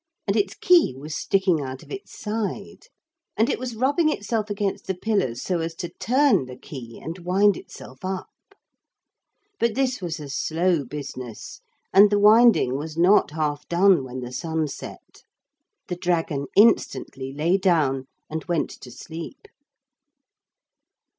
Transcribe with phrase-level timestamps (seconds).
[0.25, 2.87] And its key was sticking out of its side.
[3.37, 7.19] And it was rubbing itself against the pillars so as to turn the key and
[7.19, 8.27] wind itself up.
[9.59, 11.61] But this was a slow business
[11.93, 15.21] and the winding was not half done when the sun set.
[15.87, 19.47] The dragon instantly lay down and went to sleep.